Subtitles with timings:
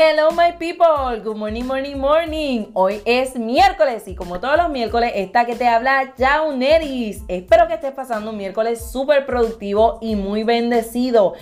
[0.00, 2.66] Hello my people, good morning, morning, morning.
[2.72, 7.24] Hoy es miércoles y como todos los miércoles está que te habla Jauneris.
[7.26, 11.34] Espero que estés pasando un miércoles súper productivo y muy bendecido.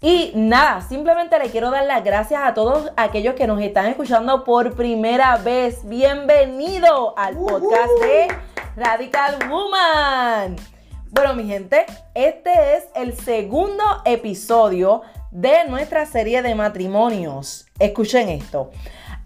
[0.00, 4.42] Y nada, simplemente le quiero dar las gracias a todos aquellos que nos están escuchando
[4.42, 5.86] por primera vez.
[5.86, 8.28] Bienvenido al podcast de
[8.74, 10.56] Radical Woman.
[11.10, 17.66] Bueno, mi gente, este es el segundo episodio de nuestra serie de matrimonios.
[17.78, 18.70] Escuchen esto.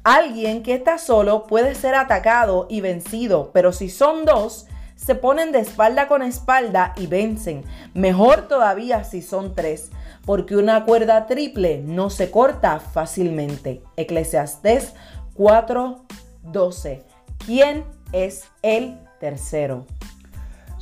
[0.05, 5.52] Alguien que está solo puede ser atacado y vencido, pero si son dos, se ponen
[5.52, 7.65] de espalda con espalda y vencen.
[7.95, 9.91] Mejor todavía si son tres,
[10.24, 13.82] porque una cuerda triple no se corta fácilmente.
[13.96, 14.95] Eclesiastés
[15.34, 17.02] 4:12.
[17.45, 19.87] ¿Quién es el tercero?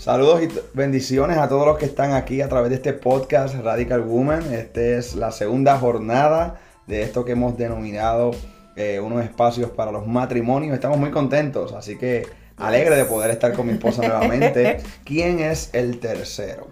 [0.01, 4.01] Saludos y bendiciones a todos los que están aquí a través de este podcast Radical
[4.01, 4.55] Woman.
[4.55, 8.31] Esta es la segunda jornada de esto que hemos denominado
[8.77, 10.73] eh, unos espacios para los matrimonios.
[10.73, 14.79] Estamos muy contentos, así que alegre de poder estar con mi esposa nuevamente.
[15.05, 16.69] ¿Quién es el tercero?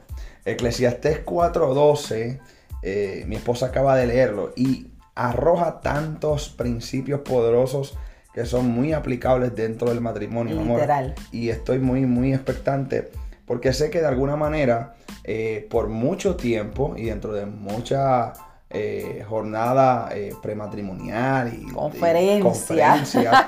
[0.47, 2.41] Eclesiastés 4:12,
[2.83, 7.95] eh, mi esposa acaba de leerlo y arroja tantos principios poderosos
[8.39, 10.63] que son muy aplicables dentro del matrimonio.
[10.63, 11.13] Literal.
[11.33, 13.11] Y estoy muy, muy expectante
[13.45, 14.95] porque sé que de alguna manera,
[15.25, 18.35] eh, por mucho tiempo y dentro de mucha
[18.71, 23.47] eh, jornada eh, prematrimonial y conferencias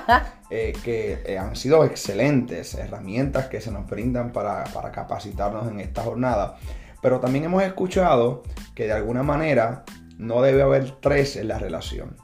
[0.49, 6.57] que han sido excelentes herramientas que se nos brindan para, para capacitarnos en esta jornada.
[7.01, 8.43] Pero también hemos escuchado
[8.75, 9.85] que de alguna manera
[10.17, 12.17] no debe haber tres en la relación.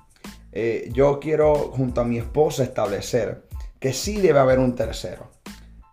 [0.59, 3.43] Eh, yo quiero junto a mi esposa establecer
[3.79, 5.29] que sí debe haber un tercero.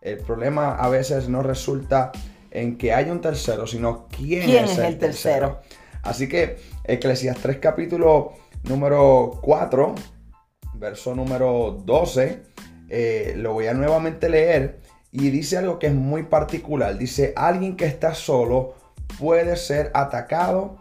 [0.00, 2.12] El problema a veces no resulta
[2.50, 5.60] en que haya un tercero, sino quién, es, el, tercero?
[6.02, 9.94] Así que Eclesiastes capítulo número 4,
[10.76, 12.42] verso número 12,
[12.88, 14.80] eh, lo voy a nuevamente leer
[15.12, 16.96] y dice algo que es muy particular.
[16.96, 18.76] Dice, alguien que está solo
[19.18, 20.78] puede ser atacado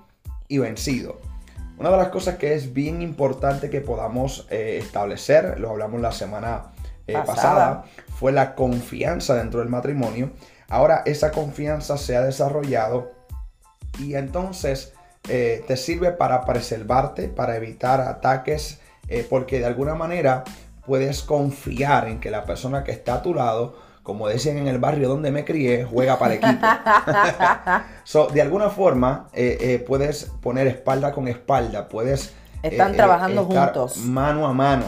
[0.48, 1.33] y vencido.
[1.78, 6.12] Una de las cosas que es bien importante que podamos eh, establecer, lo hablamos la
[6.12, 6.72] semana
[7.08, 7.86] eh, pasada.
[8.16, 10.32] fue la confianza dentro del matrimonio.
[10.70, 13.12] Ahora esa confianza se ha desarrollado
[14.00, 14.94] y entonces
[15.30, 18.80] eh, te sirve para preservarte, para evitar ataques,
[19.30, 20.44] porque de alguna manera
[20.88, 24.80] puedes confiar en que la persona que está a tu lado como decían en el
[24.80, 26.68] barrio donde me crié, juega para el equipo.
[28.34, 32.34] de alguna forma, eh, eh, puedes poner espalda con espalda, puedes...
[32.62, 33.98] Están eh, trabajando juntos.
[33.98, 34.86] Mano a mano.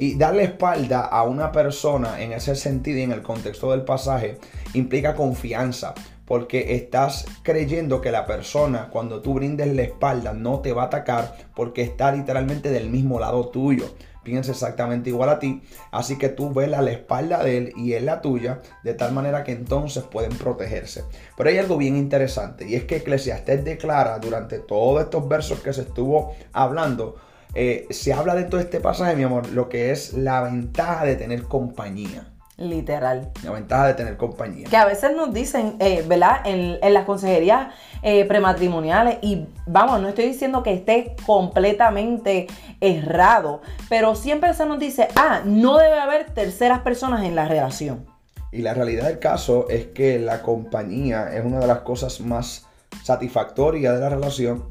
[0.00, 4.38] Y darle espalda a una persona en ese sentido y en el contexto del pasaje
[4.74, 5.94] implica confianza.
[6.24, 10.86] Porque estás creyendo que la persona, cuando tú brindes la espalda, no te va a
[10.86, 13.94] atacar porque está literalmente del mismo lado tuyo
[14.26, 15.62] piensa exactamente igual a ti.
[15.92, 19.44] Así que tú ves la espalda de él y él la tuya, de tal manera
[19.44, 21.04] que entonces pueden protegerse.
[21.36, 25.72] Pero hay algo bien interesante y es que Eclesiastés declara durante todos estos versos que
[25.72, 27.16] se estuvo hablando,
[27.54, 31.14] eh, se habla dentro de este pasaje, mi amor, lo que es la ventaja de
[31.14, 32.35] tener compañía.
[32.58, 33.32] Literal.
[33.44, 34.66] La ventaja de tener compañía.
[34.70, 36.40] Que a veces nos dicen, eh, ¿verdad?
[36.44, 42.46] En, las consejerías eh, prematrimoniales, y vamos, no estoy diciendo que esté completamente
[42.80, 48.06] errado, pero siempre se nos dice, ah, no debe haber terceras personas en la relación.
[48.52, 52.66] Y la realidad del caso es que la compañía es una de las cosas más
[53.02, 54.64] satisfactorias de la relación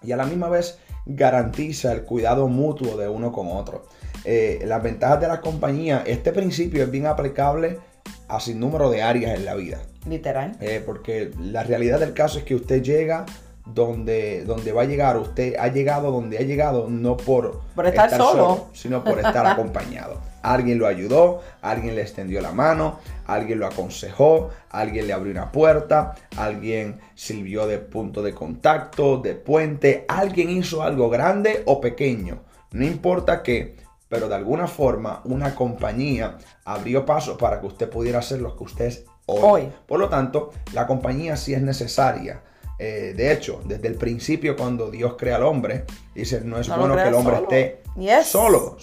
[0.00, 3.86] y a la misma vez garantiza el cuidado mutuo de uno con otro.
[4.28, 7.78] Eh, las ventajas de la compañía, este principio es bien aplicable
[8.26, 9.78] a sin número de áreas en la vida.
[10.04, 10.56] Literal.
[10.60, 13.24] Eh, porque la realidad del caso es que usted llega
[13.64, 18.66] donde, donde va a llegar, usted ha llegado donde ha llegado no por, estar, solo,
[18.72, 20.20] sino por estar acompañado.
[20.42, 25.52] Alguien lo ayudó, alguien le extendió la mano, alguien lo aconsejó, alguien le abrió una
[25.52, 32.40] puerta, alguien sirvió de punto de contacto, de puente, alguien hizo algo grande o pequeño.
[32.72, 33.85] No importa qué,
[34.16, 38.64] pero de alguna forma una compañía abrió paso para que usted pudiera hacer lo que
[38.64, 39.70] usted es hoy.
[39.86, 42.40] Por lo tanto, la compañía sí es necesaria.
[42.78, 45.84] Eh, de hecho, desde el principio cuando Dios crea al hombre,
[46.14, 47.82] dice, no es bueno que el hombre esté
[48.24, 48.78] solo.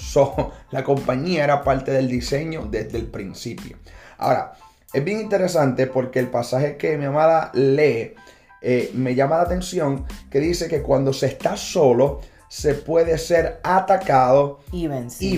[0.70, 3.78] la compañía era parte del diseño desde el principio.
[4.20, 4.54] Ahora,
[4.94, 8.14] es bien interesante porque el pasaje que mi amada lee
[8.62, 12.22] eh, me llama la atención que dice que cuando se está solo,
[12.54, 14.86] se puede ser atacado y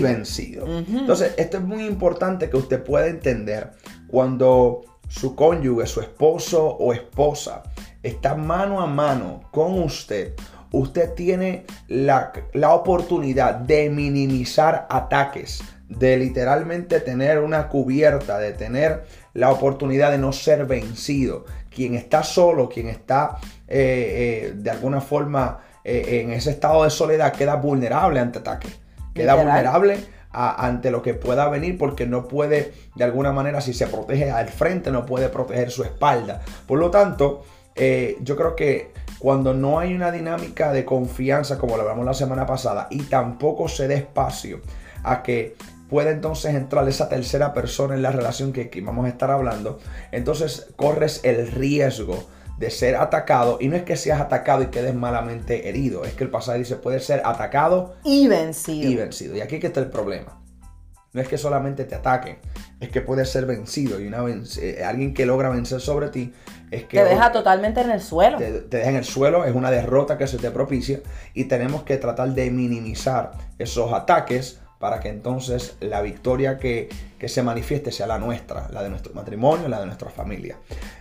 [0.00, 0.66] vencido.
[0.66, 3.70] Entonces, esto es muy importante que usted pueda entender
[4.06, 7.62] cuando su cónyuge, su esposo o esposa
[8.02, 10.34] está mano a mano con usted
[10.72, 19.04] usted tiene la, la oportunidad de minimizar ataques, de literalmente tener una cubierta, de tener
[19.32, 21.46] la oportunidad de no ser vencido.
[21.70, 26.90] Quien está solo, quien está eh, eh, de alguna forma eh, en ese estado de
[26.90, 28.76] soledad, queda vulnerable ante ataques.
[29.14, 29.98] Queda vulnerable
[30.32, 34.48] ante lo que pueda venir porque no puede, de alguna manera, si se protege al
[34.48, 36.42] frente, no puede proteger su espalda.
[36.66, 37.44] Por lo tanto,
[38.20, 42.46] yo creo que cuando no hay una dinámica de confianza como lo hablamos la semana
[42.46, 44.60] pasada y tampoco se dé espacio
[45.02, 45.56] a que
[45.88, 49.78] puede entonces entrar esa tercera persona en la relación que, que vamos a estar hablando,
[50.12, 52.24] entonces corres el riesgo
[52.58, 56.24] de ser atacado y no es que seas atacado y quedes malamente herido, es que
[56.24, 58.90] el pasaje dice puede ser atacado y vencido.
[58.90, 59.36] Y vencido.
[59.36, 60.42] Y aquí que está el problema.
[61.12, 62.38] No es que solamente te ataquen,
[62.78, 64.22] es que puede ser vencido y una
[64.60, 66.34] eh, alguien que logra vencer sobre ti
[66.70, 68.36] es que te deja totalmente en el suelo.
[68.36, 71.00] Te, te, deja en el suelo, es una derrota que se te propicia
[71.32, 76.88] y tenemos que tratar de minimizar esos ataques para que entonces la victoria que,
[77.26, 80.56] se manifieste sea la nuestra, la de nuestro matrimonio, la de nuestra familia.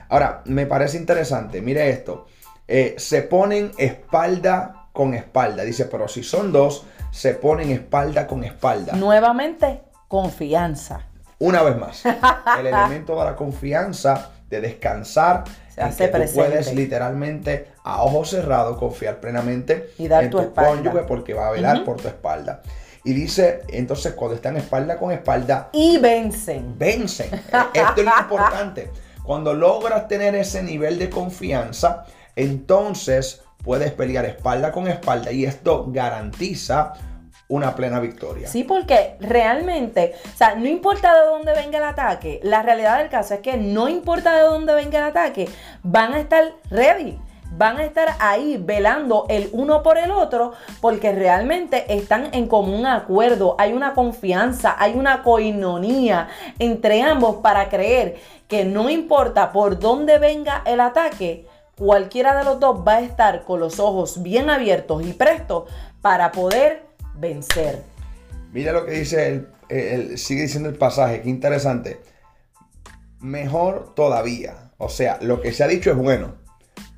[0.10, 2.26] Ahora, me parece interesante, mire esto,
[2.68, 8.44] eh, se ponen espalda con espalda, dice, pero si son dos, se ponen espalda con
[8.44, 8.94] espalda.
[8.94, 11.06] Nuevamente, confianza.
[11.38, 12.04] Una vez más,
[12.60, 18.30] el elemento de la confianza, de descansar, se hace que tú puedes literalmente a ojos
[18.30, 20.70] cerrados confiar plenamente y dar en tu, espalda.
[20.70, 22.62] cónyuge porque va a velar por tu espalda.
[23.06, 25.70] Y dice, entonces cuando están espalda con espalda.
[25.72, 26.78] Y vencen.
[26.78, 27.30] Vencen.
[27.74, 28.92] Esto es lo importante.
[29.24, 32.06] Cuando logras tener ese nivel de confianza,
[32.36, 36.94] entonces puedes pelear espalda con espalda y esto garantiza
[37.48, 38.48] una plena victoria.
[38.48, 43.10] Sí, porque realmente, o sea, no importa de dónde venga el ataque, la realidad del
[43.10, 45.48] caso es que no importa de dónde venga el ataque,
[45.84, 47.20] van a estar ready
[47.52, 52.86] van a estar ahí velando el uno por el otro porque realmente están en común
[52.86, 56.28] acuerdo, hay una confianza, hay una coinonía
[56.60, 61.48] entre ambos para creer que no importa por dónde venga el ataque,
[61.78, 65.70] cualquiera de los dos va a estar con los ojos bien abiertos y prestos
[66.02, 66.84] para poder
[67.16, 67.82] vencer.
[68.52, 72.02] Mira lo que dice el, sigue diciendo el pasaje, qué interesante.
[73.20, 74.72] Mejor todavía.
[74.78, 76.45] O sea, lo que se ha dicho es bueno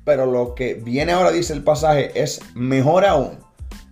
[0.08, 3.32] pero lo que viene ahora, dice el pasaje, es mejor aún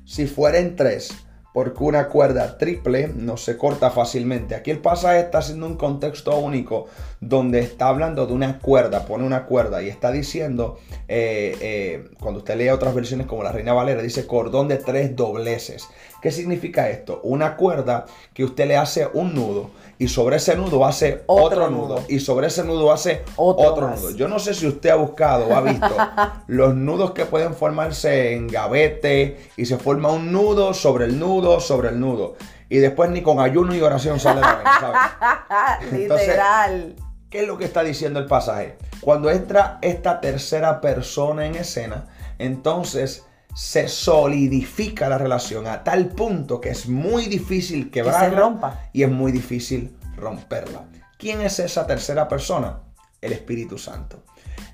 [0.07, 1.11] si fueren tres,
[1.53, 4.55] porque una cuerda triple no se corta fácilmente.
[4.55, 6.87] Aquí el pasaje está haciendo un contexto único
[7.29, 10.79] donde está hablando de una cuerda, pone una cuerda y está diciendo,
[11.09, 15.17] eh, eh, cuando usted lee otras versiones como la Reina Valera, dice cordón de tres
[15.17, 15.89] dobleces.
[16.23, 17.21] ¿Qué significa esto?
[17.25, 22.03] Una cuerda que usted le hace un nudo y sobre ese nudo hace otro, nudo.
[22.09, 24.11] y sobre ese nudo hace otro, nudo.
[24.13, 25.95] Yo no sé si usted ha buscado o ha visto
[26.47, 31.61] los nudos que pueden formarse en gavete y se forma un nudo sobre el nudo
[31.61, 32.37] sobre el nudo
[32.69, 36.97] y después ni con ayuno y oración sale la vez, Literal.
[37.37, 38.79] ¿Qué es lo que está diciendo el pasaje?
[39.03, 42.07] Cuando entra esta tercera persona en escena,
[42.39, 48.89] entonces se solidifica la relación a tal punto que es muy difícil quebrarla se rompa.
[48.95, 50.87] y es muy difícil romperla.
[51.19, 52.81] ¿Quién es esa tercera persona?
[53.21, 54.23] El Espíritu Santo.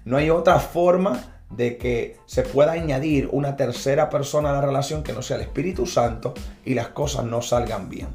[0.04, 1.20] No hay otra forma
[1.50, 5.42] de que se pueda añadir una tercera persona a la relación que no sea el
[5.42, 6.32] Espíritu Santo
[6.64, 8.06] y las cosas no salgan bien.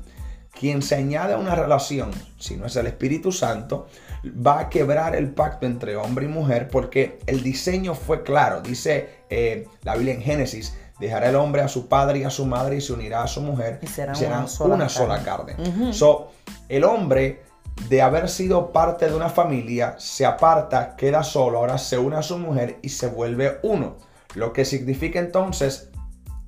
[0.59, 3.87] Quien se añade a una relación, si no es el Espíritu Santo,
[4.25, 8.61] va a quebrar el pacto entre hombre y mujer porque el diseño fue claro.
[8.61, 12.45] Dice eh, la Biblia en Génesis, dejará el hombre a su padre y a su
[12.45, 15.55] madre y se unirá a su mujer y serán, una sola carne.
[15.93, 16.31] so,
[16.69, 17.43] el hombre
[17.89, 22.23] de haber sido parte de una familia se aparta, queda solo, ahora se une a
[22.23, 23.97] su mujer y se vuelve uno.
[24.33, 25.89] Lo que significa entonces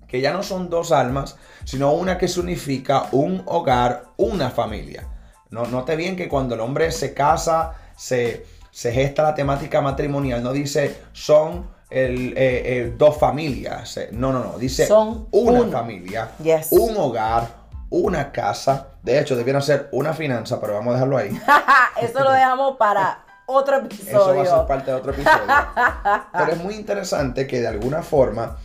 [0.10, 5.08] que ya no son dos almas, sino una que se unifica, un hogar, una familia.
[5.52, 10.52] No, note bien que cuando el hombre se casa, se, gesta la temática matrimonial, no
[10.52, 13.98] dice son el, eh, eh, dos familias.
[13.98, 14.58] Eh, no, no, no.
[14.58, 16.32] Dice son una familia,
[16.72, 17.48] un hogar,
[17.90, 18.88] una casa.
[19.04, 21.40] De hecho, debieron ser una finanza, pero vamos a dejarlo ahí.
[22.02, 24.18] Eso lo dejamos para otro episodio.
[24.18, 25.40] Eso va a ser parte de otro episodio.
[26.34, 28.58] pero es muy interesante que de alguna forma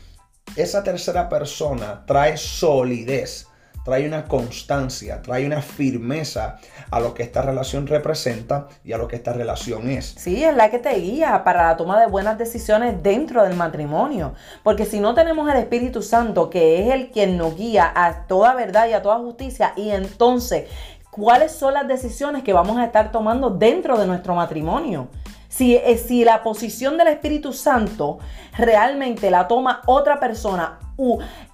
[0.56, 3.48] esa tercera persona trae solidez
[3.84, 6.56] trae una constancia, trae una firmeza
[6.90, 10.14] a lo que esta relación representa y a lo que esta relación es.
[10.16, 14.32] Sí, es la que te guía para la toma de buenas decisiones dentro del matrimonio.
[14.62, 18.54] Porque si no tenemos el Espíritu Santo, que es el quien nos guía a toda
[18.54, 20.64] verdad y a toda justicia, y entonces,
[21.10, 25.08] ¿cuáles son las decisiones que vamos a estar tomando dentro de nuestro matrimonio?
[25.54, 28.18] Si, eh, si la posición del Espíritu Santo
[28.58, 30.80] realmente la toma otra persona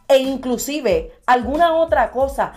[0.09, 2.55] e inclusive alguna otra cosa,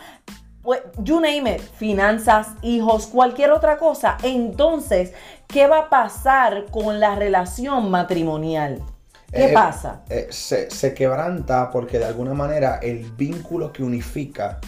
[0.62, 5.12] pues, you name it, finanzas, hijos, cualquier otra cosa, entonces,
[5.47, 8.81] ¿qué va a pasar con la relación matrimonial?
[9.29, 10.03] ¿Qué eh, pasa?
[10.09, 14.62] Eh, se, se, quebranta porque de alguna manera el vínculo que unifica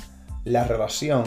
[0.44, 1.24] la relación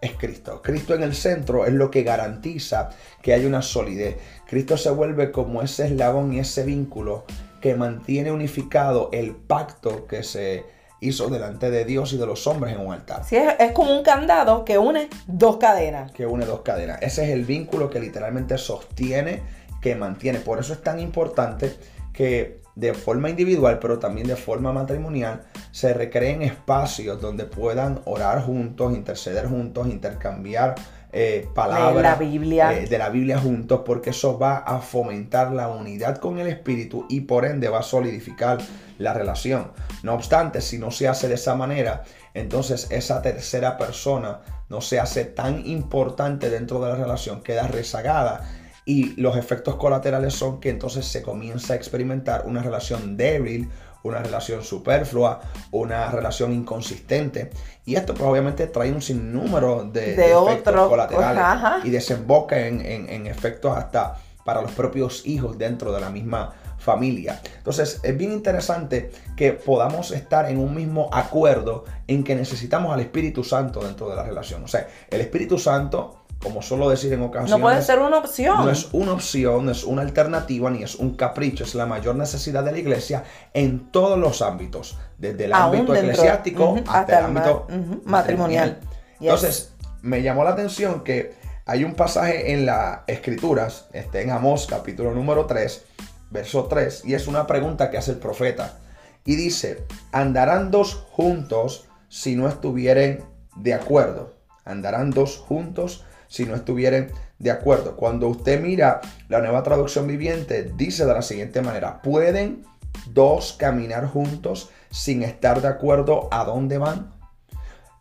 [0.00, 0.62] es Cristo.
[0.62, 2.90] Cristo en el centro es lo que garantiza
[3.22, 4.16] que hay una solidez.
[4.48, 7.24] Cristo se vuelve como ese eslabón y ese vínculo
[7.60, 10.64] que mantiene unificado el pacto que se
[11.00, 13.24] hizo delante de Dios y de los hombres en un altar.
[13.24, 16.12] Sí, es, como un candado que une dos cadenas.
[16.12, 16.98] Que une dos cadenas.
[17.02, 19.42] Ese es el vínculo que literalmente sostiene,
[19.80, 20.38] que mantiene.
[20.38, 21.74] Por eso es tan importante
[22.12, 28.42] que de forma individual, pero también de forma matrimonial, se recreen espacios donde puedan orar
[28.42, 30.74] juntos, interceder juntos, intercambiar
[31.18, 32.78] eh, palabras de la, Biblia.
[32.78, 37.06] Eh, de la Biblia juntos, porque eso va a fomentar la unidad con el Espíritu
[37.08, 38.58] y por ende va a solidificar
[38.98, 39.72] la relación.
[40.02, 42.02] No obstante, si no se hace de esa manera,
[42.34, 48.46] entonces esa tercera persona no se hace tan importante dentro de la relación, queda rezagada
[48.84, 53.70] y los efectos colaterales son que entonces se comienza a experimentar una relación débil,
[54.06, 57.50] una relación superflua, una relación inconsistente.
[57.84, 64.16] Y esto pues, obviamente trae un sinnúmero de, efectos colaterales y desemboca en, efectos hasta
[64.44, 67.40] para los propios hijos dentro de la misma familia.
[67.56, 73.00] Entonces es bien interesante que podamos estar en un mismo acuerdo en que necesitamos al
[73.00, 74.62] Espíritu Santo dentro de la relación.
[74.62, 77.50] O sea, el Espíritu Santo como suelo decir en ocasiones.
[77.50, 78.64] No puede ser una opción.
[78.64, 82.16] No es una opción, no es una alternativa, ni es un capricho, es la mayor
[82.16, 87.66] necesidad de la iglesia en todos los ámbitos, desde el ámbito eclesiástico hasta, el ámbito
[88.04, 88.80] matrimonial.
[89.20, 94.66] Entonces, me llamó la atención que hay un pasaje en las escrituras, este, en Amós
[94.66, 95.84] capítulo número 3,
[96.30, 98.78] verso 3, y es una pregunta que hace el profeta.
[99.24, 103.24] Y dice, andarán dos juntos si no estuvieren
[103.56, 104.34] de acuerdo.
[104.64, 107.96] Andarán dos juntos si no estuvieran de acuerdo.
[107.96, 112.64] Cuando usted mira la nueva traducción viviente, dice de la siguiente manera, pueden
[113.12, 117.12] dos caminar juntos sin estar de acuerdo a dónde van.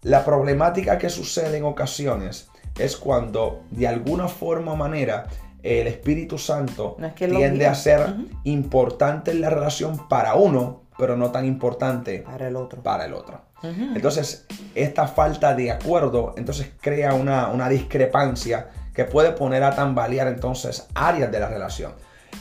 [0.02, 5.28] La problemática que sucede en ocasiones es cuando de alguna forma o manera
[5.64, 11.46] el Espíritu Santo tiende a ser importante en la relación para uno, pero no tan
[11.46, 12.82] importante para el otro.
[12.82, 13.42] Para el otro.
[13.64, 20.88] Entonces, esta falta de acuerdo, entonces crea una, discrepancia que puede poner a tambalear entonces
[20.94, 21.94] áreas de la relación.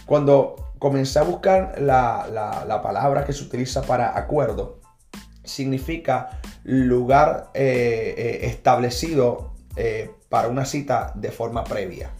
[0.04, 4.80] Cuando comencé a buscar la, palabra que se utiliza para acuerdo,
[5.42, 12.10] significa lugar eh, eh, establecido eh, para una cita de forma previa.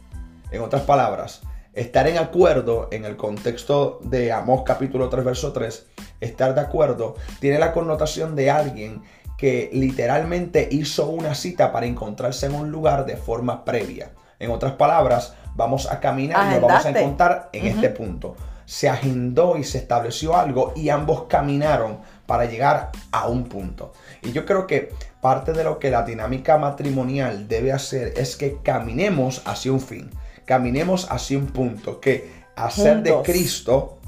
[0.50, 1.42] En otras palabras,
[1.74, 5.86] estar en acuerdo en el contexto de Amós capítulo 3, verso 3,
[6.20, 9.02] estar de acuerdo tiene la connotación de alguien
[9.36, 14.12] que literalmente hizo una cita para encontrarse en un lugar de forma previa.
[14.38, 18.36] En otras palabras, vamos a caminar y nos vamos a encontrar en este punto.
[18.66, 23.92] Se agendó y se estableció algo y ambos caminaron para llegar a un punto.
[24.22, 28.58] Y yo creo que parte de lo que la dinámica matrimonial debe hacer es que
[28.62, 30.10] caminemos hacia un fin,
[30.44, 33.98] caminemos hacia un punto, que hacer de Cristo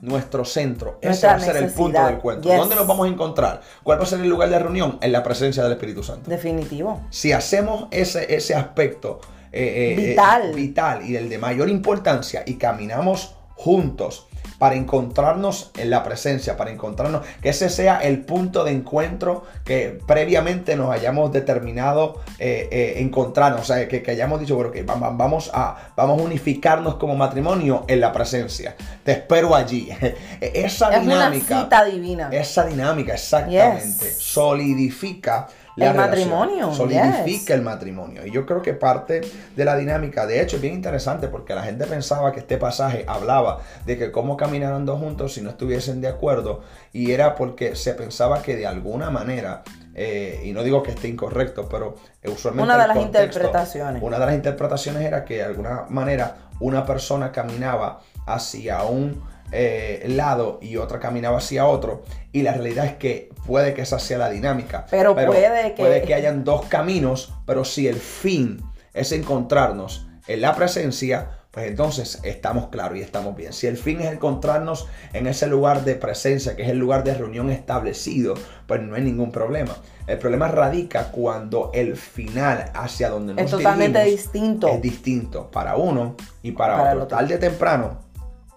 [0.00, 0.98] nuestro centro.
[1.00, 2.48] Ese va a ser el punto del cuento.
[2.48, 3.62] ¿Dónde nos vamos a encontrar?
[3.82, 4.98] ¿Cuál va a ser el lugar de reunión?
[5.00, 6.30] En la presencia del Espíritu Santo.
[6.30, 7.02] Definitivo.
[7.10, 9.20] Si hacemos ese, ese aspecto
[9.52, 10.50] eh, eh, vital.
[10.50, 14.26] Eh, vital y el de mayor importancia y caminamos juntos
[14.58, 19.98] para encontrarnos en la presencia, para encontrarnos, que ese sea el punto de encuentro que
[20.06, 25.50] previamente nos hayamos determinado eh, eh, encontrarnos, o sea, que, hayamos dicho, bueno, que vamos
[25.52, 28.76] a, vamos a unificarnos como matrimonio en la presencia.
[29.04, 29.88] Te espero allí.
[30.40, 31.62] esa dinámica.
[31.62, 32.28] cita divina.
[32.32, 34.10] Esa dinámica, exactamente.
[34.12, 36.72] Solidifica el matrimonio.
[36.72, 38.26] Solidifica el matrimonio.
[38.26, 39.20] Y yo creo que parte
[39.54, 43.04] de la dinámica, de hecho, es bien interesante porque la gente pensaba que este pasaje
[43.06, 46.62] hablaba de que cómo caminaran dos juntos si no estuviesen de acuerdo.
[46.92, 49.62] Y era porque se pensaba que de alguna manera,
[49.94, 52.64] eh, y no digo que esté incorrecto, pero usualmente.
[52.64, 54.02] Una de las interpretaciones.
[54.02, 59.22] Una de las interpretaciones era que de alguna manera una persona caminaba hacia un
[59.52, 62.02] eh, lado y otra caminaba hacia otro.
[62.32, 64.86] Y la realidad es que puede que esa sea la dinámica.
[64.90, 65.82] Pero, puede que...
[65.82, 68.62] Puede que hayan dos caminos, pero si el fin
[68.92, 73.52] es encontrarnos en la presencia, pues entonces estamos claros y estamos bien.
[73.52, 77.14] Si el fin es encontrarnos en ese lugar de presencia, que es el lugar de
[77.14, 78.34] reunión establecido,
[78.66, 79.74] pues no hay ningún problema.
[80.06, 84.68] El problema radica cuando el final hacia donde nos es totalmente distinto.
[84.68, 87.06] Es distinto para uno y para, para otro.
[87.06, 88.05] Tal de temprano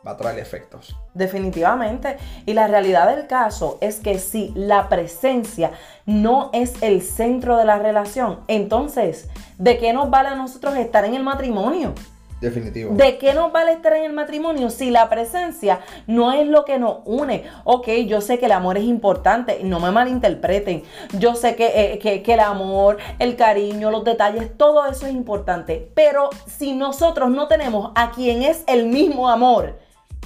[0.06, 0.96] va a traer efectos.
[1.14, 2.18] Definitivamente.
[2.46, 5.72] Y la realidad del caso es que si la presencia
[6.06, 11.06] no es el centro de la relación, entonces, ¿de qué nos vale a nosotros estar
[11.06, 11.94] en el matrimonio?
[12.42, 12.96] Definitivo.
[12.96, 16.80] ¿De qué nos vale estar en el matrimonio si la presencia no es lo que
[16.80, 17.44] nos une?
[17.66, 20.84] Ok, yo sé que el amor es importante, no me malinterpreten.
[21.18, 25.92] Yo sé que, eh, que el amor, el cariño, los detalles, todo eso es importante.
[25.94, 29.78] Pero si nosotros no tenemos a quien es el mismo amor,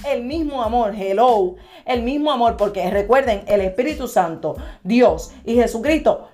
[0.06, 6.28] el mismo amor, hello, el mismo amor, porque recuerden, el Espíritu Santo, Dios y Jesucristo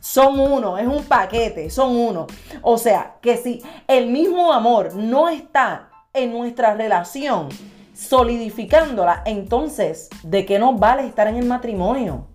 [0.00, 2.26] son uno, es un paquete, son uno.
[2.62, 7.48] O sea, que si el mismo amor no está en nuestra relación,
[7.94, 12.26] solidificándola, entonces, ¿de qué nos vale estar en el matrimonio?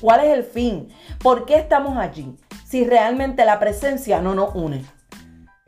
[0.00, 0.88] ¿Cuál es el fin?
[1.22, 2.36] ¿Por qué estamos allí?
[2.66, 4.84] Si realmente la presencia no nos une.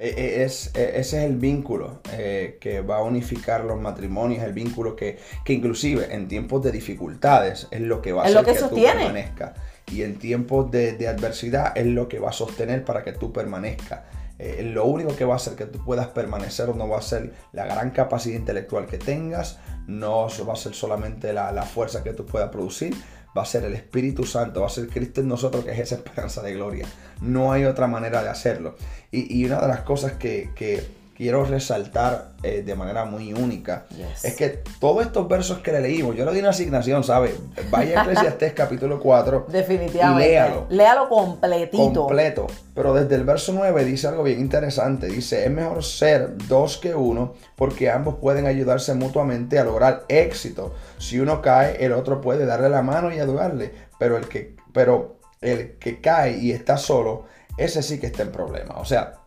[0.03, 4.43] E, e, es, e, ese es el vínculo eh, que va a unificar los matrimonios,
[4.43, 8.45] el vínculo que, que, inclusive en tiempos de dificultades es lo que va a hacer
[8.45, 9.53] que, tú permanezcas.
[9.93, 14.01] Y en tiempos de, adversidad es lo que va a sostener para que tú permanezcas.
[14.41, 17.33] Eh, lo único que va a hacer que tú puedas permanecer no va a ser
[17.53, 22.13] la gran capacidad intelectual que tengas, no va a ser solamente la, la fuerza que
[22.13, 22.97] tú puedas producir,
[23.37, 25.97] va a ser el Espíritu Santo, va a ser Cristo en nosotros, que es esa
[25.97, 26.87] esperanza de gloria.
[27.21, 28.77] No hay otra manera de hacerlo.
[29.11, 33.87] Y, una de las cosas que, quiero resaltar eh, de manera muy única
[34.25, 37.37] es que todos estos versos que le leímos, yo le di una asignación, ¿sabes?
[37.71, 40.27] Vaya a Eclesiastés capítulo 4 Definitivamente.
[40.27, 40.67] y léalo.
[40.69, 42.07] Léalo completito.
[42.07, 42.49] Completo.
[42.75, 45.07] Pero desde el verso 9 dice algo bien interesante.
[45.07, 50.75] Dice, es mejor ser dos que uno porque ambos pueden ayudarse mutuamente a lograr éxito.
[50.99, 53.73] Si uno cae, el otro puede darle la mano y ayudarle.
[53.97, 57.27] Pero el que, pero el que cae y está solo,
[57.57, 58.75] ese sí que está en problema.
[58.79, 59.21] O sea,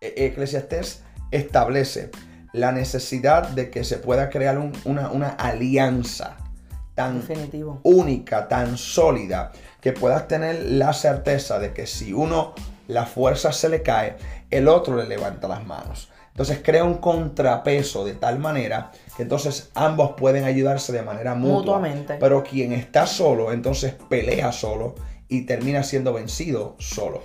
[0.00, 2.10] e-, Eclesiastés establece
[2.52, 6.36] la necesidad de que se pueda crear una, alianza
[6.94, 7.22] tan
[7.82, 12.54] única, tan sólida, que puedas tener la certeza de que si uno
[12.88, 14.16] la fuerza se le cae,
[14.50, 16.10] el otro le levanta las manos.
[16.30, 21.58] Entonces crea un contrapeso de tal manera que entonces ambos pueden ayudarse de manera mutua.
[21.58, 22.16] Mutuamente.
[22.18, 24.94] Pero quien está solo, entonces pelea solo
[25.28, 27.22] y termina siendo vencido solo.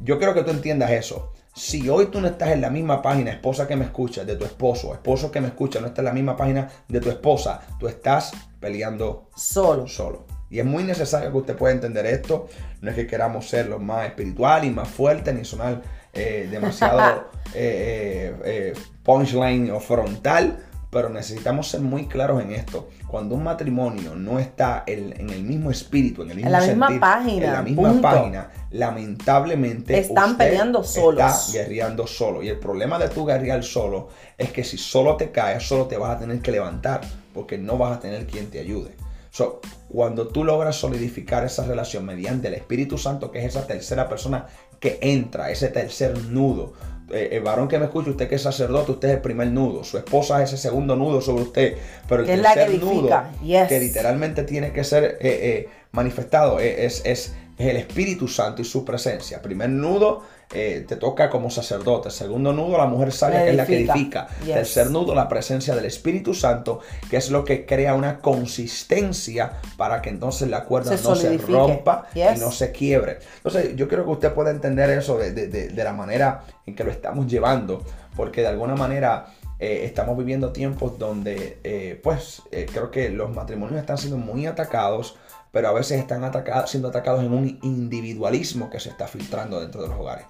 [0.00, 1.32] Yo quiero que tú entiendas eso.
[1.58, 4.44] Si hoy tú no estás en la misma página, esposa que me escucha, de tu
[4.44, 7.88] esposo, esposo que me escucha, no está en la misma página de tu esposa, tú
[7.88, 9.88] estás peleando solo.
[9.88, 10.24] Solo.
[10.50, 12.46] Y es muy necesario que usted pueda entender esto.
[12.80, 17.28] No es que queramos ser los más espiritual y más fuertes, ni sonar eh, demasiado
[17.54, 22.88] eh, eh, punchline o frontal, pero necesitamos ser muy claros en esto.
[23.06, 27.00] Cuando un matrimonio no está en, el mismo espíritu, en el mismo en la misma
[27.00, 31.20] página, en la misma página, lamentablemente están peleando solos.
[31.20, 32.42] Está guerreando solo.
[32.42, 35.96] Y el problema de tu guerrear solo es que si solo te caes, solo te
[35.96, 37.02] vas a tener que levantar,
[37.34, 38.94] porque no vas a tener quien te ayude.
[39.30, 44.08] So, cuando tú logras solidificar esa relación mediante el Espíritu Santo, que es esa tercera
[44.08, 44.46] persona
[44.80, 46.72] que entra, ese tercer nudo,
[47.10, 49.84] eh, el varón que me escucha, usted que es sacerdote, usted es el primer nudo,
[49.84, 51.76] su esposa es ese segundo nudo sobre usted,
[52.08, 53.08] pero el tercer nudo
[53.40, 57.34] que literalmente tiene que ser eh, eh, manifestado es, es,
[57.66, 59.42] el Espíritu Santo y su presencia.
[59.42, 63.80] Primer nudo te toca como sacerdote, segundo nudo la mujer sabia que es la que
[63.80, 69.52] edifica, tercer nudo la presencia del Espíritu Santo que es lo que crea una consistencia
[69.76, 73.18] para que entonces la cuerda no se rompa y no se quiebre.
[73.36, 76.82] Entonces yo quiero que usted pueda entender eso de, de, de la manera en que
[76.82, 77.84] lo estamos llevando,
[78.16, 83.34] porque de alguna manera eh, estamos viviendo tiempos donde, eh, pues, eh, creo que los
[83.34, 85.16] matrimonios están siendo muy atacados,
[85.52, 86.30] pero a veces están
[86.66, 90.26] siendo atacados en un individualismo que se está filtrando dentro de los hogares.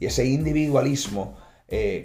[0.00, 1.36] Y ese individualismo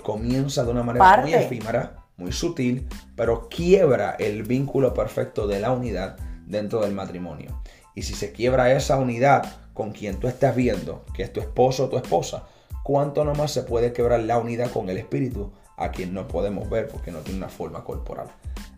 [0.04, 5.72] comienza de una manera muy efímera, muy sutil, pero quiebra el vínculo perfecto de la
[5.72, 7.62] unidad dentro del matrimonio.
[7.96, 11.86] Y si se quiebra esa unidad con quien tú estás viendo, que es tu esposo
[11.86, 12.46] o tu esposa,
[12.84, 16.88] cuánto nomás se puede quebrar la unidad con el espíritu a quien no podemos ver
[16.88, 18.28] porque no tiene una forma corporal.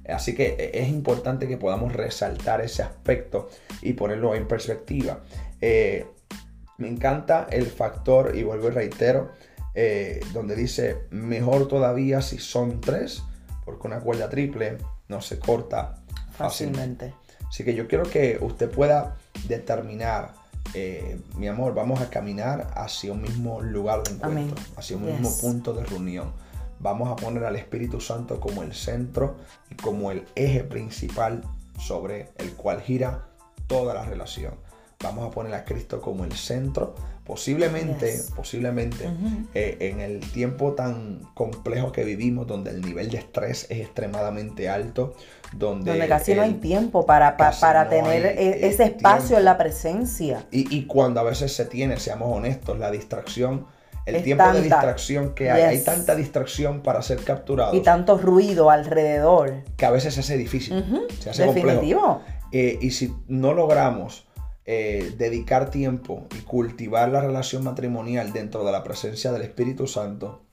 [0.07, 3.49] Así que eh, es importante que podamos resaltar ese aspecto
[3.81, 5.19] y ponerlo en perspectiva.
[5.62, 6.05] Eh,
[6.77, 9.31] me encanta el factor, y vuelvo y reitero,
[9.75, 13.21] eh, donde dice mejor todavía si son tres,
[13.65, 17.13] porque una cuerda triple no se corta fácilmente.
[17.47, 20.33] Así que yo quiero que usted pueda determinar
[20.73, 25.35] eh, mi amor, vamos a caminar hacia un mismo lugar de encuentro, hacia un mismo
[25.41, 26.31] punto de reunión.
[26.79, 29.37] Vamos a poner al Espíritu Santo como el centro
[29.69, 31.43] y como el eje principal
[31.77, 33.25] sobre el cual gira
[33.67, 34.53] toda la relación.
[35.01, 36.93] Vamos a poner a Cristo como el centro.
[37.23, 39.07] Posiblemente, posiblemente,
[39.53, 44.67] eh, en el tiempo tan complejo que vivimos, donde el nivel de estrés es extremadamente
[44.67, 45.13] alto,
[45.53, 50.47] donde, donde casi no hay tiempo para, para, tener e, ese espacio en la presencia.
[50.51, 53.67] Y, y, cuando a veces se tiene, seamos honestos, la distracción
[54.15, 55.61] el tiempo de distracción que hay.
[55.61, 57.75] Hay tanta distracción para ser capturado.
[57.75, 59.63] Y tanto ruido alrededor.
[59.77, 61.07] Que a veces se hace difícil.
[61.19, 62.21] Se hace Definitivo.
[62.51, 64.27] Eh, y si no logramos
[64.65, 70.43] eh, dedicar tiempo y cultivar la relación matrimonial dentro de la presencia del Espíritu Santo,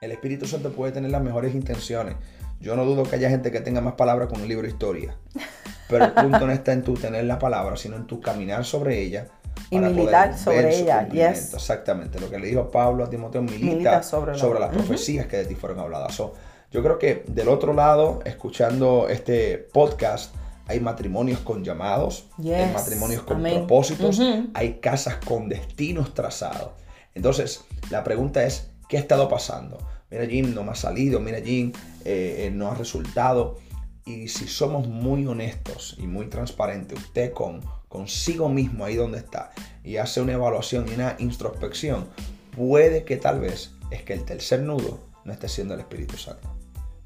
[0.00, 2.16] el Espíritu Santo puede tener las mejores intenciones.
[2.60, 5.16] Yo no dudo que haya gente que tenga más palabras con un libro de historia.
[5.88, 9.00] Pero el punto no está en tu tener la palabra, sino en tu caminar sobre
[9.00, 9.28] ella
[9.70, 11.08] y militar sobre ella.
[11.08, 11.54] Yes.
[11.54, 15.54] Exactamente, lo que le dijo Pablo a Timoteo, milita, sobre, las profecías que de ti
[15.54, 16.16] fueron habladas.
[16.16, 20.34] yo creo que del otro lado, escuchando este podcast,
[20.66, 24.20] hay matrimonios con llamados, hay matrimonios con propósitos,
[24.54, 26.70] hay casas con destinos trazados.
[27.14, 29.78] Entonces, la pregunta es, ¿qué ha estado pasando?
[30.10, 31.72] Mira, Jim, no me ha salido, mira, Jim,
[32.04, 33.58] eh, eh, no ha resultado.
[34.04, 39.50] Y si somos muy honestos y muy transparentes, usted con consigo mismo ahí donde está
[39.82, 42.06] y hace una evaluación y una introspección,
[42.56, 46.56] puede que tal vez es que el tercer nudo no esté siendo el Espíritu Santo.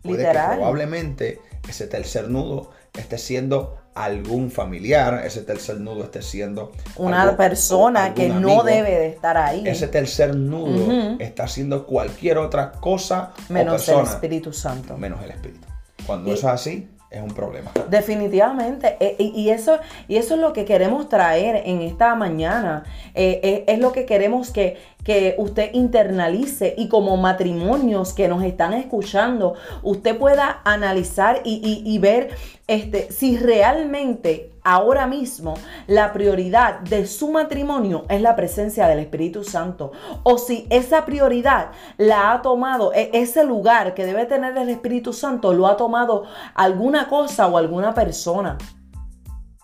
[0.03, 6.73] Puede que probablemente ese tercer nudo esté siendo algún familiar, ese tercer nudo esté siendo
[6.97, 9.67] una persona que no debe de estar ahí.
[9.67, 14.99] Ese tercer nudo está haciendo cualquier otra cosa menos el Espíritu Santo.
[14.99, 15.67] Menos el Espíritu.
[16.07, 17.71] Cuando eso es así, es un problema.
[17.89, 18.97] Definitivamente.
[19.01, 22.85] E, y, eso, y eso es lo que queremos traer en esta mañana.
[23.15, 28.43] Eh, eh, es lo que queremos que, que usted internalice y como matrimonios que nos
[28.43, 32.31] están escuchando, usted pueda analizar y, ver
[32.67, 35.55] este, si realmente ahora mismo
[35.87, 41.73] la prioridad de su matrimonio es la presencia del Espíritu Santo o si esa prioridad
[41.99, 46.25] la ha tomado, e, ese lugar que debe tener el Espíritu Santo lo ha tomado
[46.55, 48.57] alguna cosa o alguna persona.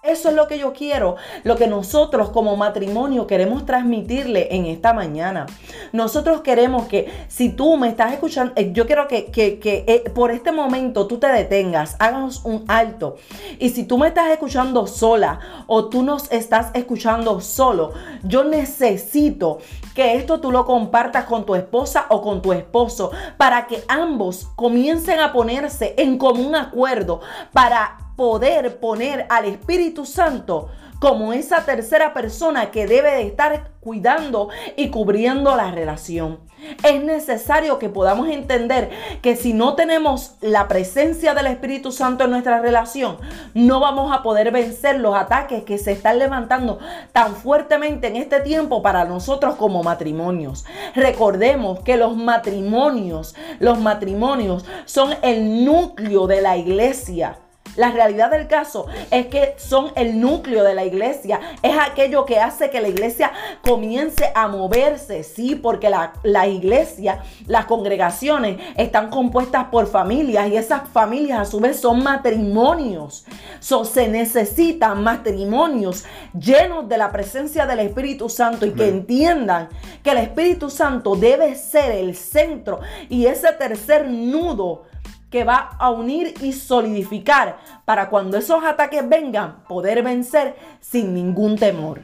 [0.03, 4.95] Eso es lo que yo quiero, lo que nosotros como matrimonio queremos transmitirle en esta
[4.95, 5.45] mañana.
[5.93, 10.53] Nosotros queremos que si tú me estás escuchando, eh, yo quiero que, eh, por este
[10.53, 13.17] momento tú te detengas, hagas un alto.
[13.59, 19.59] Y si tú me estás escuchando sola o tú nos estás escuchando solo, yo necesito
[19.95, 24.49] que esto tú lo compartas con tu esposa o con tu esposo para que ambos
[24.57, 27.21] comiencen a ponerse en común acuerdo
[27.53, 34.51] para poder poner al Espíritu Santo como esa tercera persona que debe de estar cuidando
[34.77, 36.41] y cubriendo la relación.
[36.85, 38.91] Es necesario que podamos entender
[39.23, 43.17] que si no tenemos la presencia del Espíritu Santo en nuestra relación,
[43.55, 46.79] no vamos a poder vencer los ataques que se están levantando
[47.15, 50.67] tan fuertemente en este tiempo para nosotros como matrimonios.
[50.95, 57.39] Recordemos que los matrimonios, los matrimonios son el núcleo de la iglesia.
[57.81, 61.41] La realidad del caso es que son el núcleo de la iglesia.
[61.63, 67.65] Es aquello que hace que la iglesia comience a moverse, sí, porque la, iglesia, las
[67.65, 73.25] congregaciones están compuestas por familias y esas familias a su vez son matrimonios.
[73.61, 76.05] se necesitan matrimonios
[76.39, 79.71] llenos de la presencia del Espíritu Santo y que entiendan
[80.03, 84.83] que el Espíritu Santo debe ser el centro y ese tercer nudo
[85.31, 91.57] que va a unir y solidificar para cuando esos ataques vengan poder vencer sin ningún
[91.57, 92.03] temor.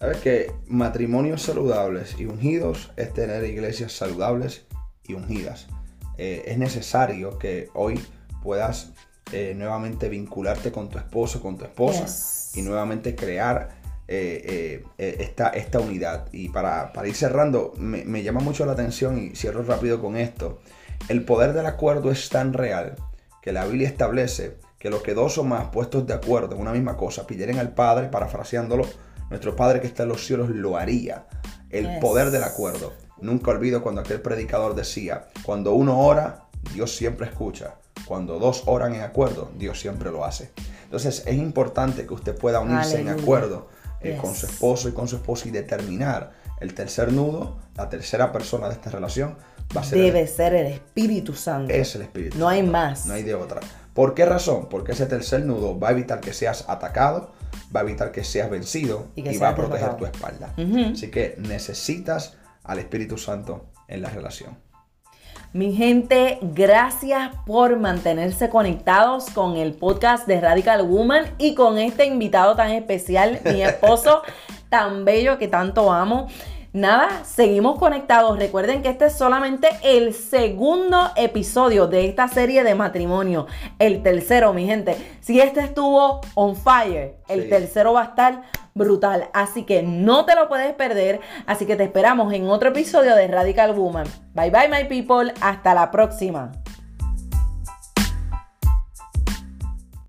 [0.00, 4.66] Sabes que matrimonios saludables y ungidos es tener iglesias saludables
[5.06, 5.68] y ungidas.
[6.18, 8.00] Eh, es necesario que hoy
[8.42, 8.92] puedas
[9.32, 12.06] eh, nuevamente vincularte con tu esposo, con tu esposa
[12.58, 13.70] y nuevamente crear
[14.08, 16.28] eh, esta, esta, unidad.
[16.30, 20.60] Y para, ir cerrando, me, me, llama mucho la atención y cierro rápido con esto.
[21.08, 22.96] El poder del acuerdo es tan real
[23.42, 26.72] que la Biblia establece que los que dos o más puestos de acuerdo en una
[26.72, 28.84] misma cosa pidieran al Padre, parafraseándolo,
[29.30, 31.26] nuestro Padre que está en los cielos lo haría.
[31.70, 32.92] El poder del acuerdo.
[33.20, 37.76] Nunca olvido cuando aquel predicador decía, cuando uno ora, Dios siempre escucha.
[38.04, 40.52] Cuando dos oran en acuerdo, Dios siempre lo hace.
[40.84, 43.68] Entonces es importante que usted pueda unirse en acuerdo
[44.00, 48.32] eh, con su esposo y con su esposa y determinar el tercer nudo, la tercera
[48.32, 49.36] persona de esta relación,
[49.90, 51.72] Debe ser el Espíritu Santo.
[51.72, 53.06] Es el Espíritu No hay más.
[53.06, 53.60] No hay de otra.
[53.94, 54.68] ¿Por qué razón?
[54.68, 57.32] Porque ese tercer nudo va a evitar que seas atacado,
[57.74, 60.54] va a evitar que seas vencido y, va a proteger tu espalda.
[60.92, 64.58] Así que necesitas al Espíritu Santo en la relación.
[65.52, 72.04] Mi gente, gracias por mantenerse conectados con el podcast de Radical Woman y con este
[72.04, 74.22] invitado tan especial, mi esposo
[74.68, 76.28] tan bello que tanto amo.
[76.76, 78.38] Nada, seguimos conectados.
[78.38, 83.46] Recuerden que este es solamente el segundo episodio de esta serie de matrimonio.
[83.78, 84.94] El tercero, mi gente.
[85.22, 88.42] Si este estuvo on fire, el tercero va a estar
[88.74, 89.30] brutal.
[89.32, 91.20] Así que no te lo puedes perder.
[91.46, 94.06] Así que te esperamos en otro episodio de Radical Woman.
[94.34, 95.32] Bye bye, my people.
[95.40, 96.52] Hasta la próxima.